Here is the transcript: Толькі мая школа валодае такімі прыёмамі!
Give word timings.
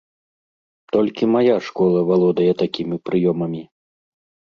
Толькі 0.95 1.27
мая 1.33 1.57
школа 1.67 1.99
валодае 2.09 2.47
такімі 2.63 2.95
прыёмамі! 3.11 3.63